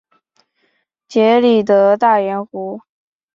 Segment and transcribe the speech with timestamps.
[1.07, 2.81] 杰里德大盐湖。